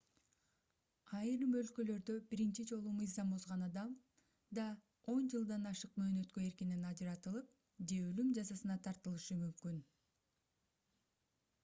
айрым 1.17 1.51
өлкөлөрдө 1.57 2.13
биринчи 2.29 2.63
жолу 2.71 2.93
мыйзам 3.01 3.33
бузган 3.33 3.65
адам 3.67 3.91
да 4.61 4.65
10 5.11 5.29
жылдан 5.33 5.69
ашык 5.73 5.95
мөөнөткө 6.03 6.45
эркинен 6.47 6.87
ажыратылып 6.93 7.53
же 7.91 8.01
өлүм 8.07 8.31
жазасына 8.39 8.79
тартылышы 8.89 9.37
мүмкүн 9.43 9.77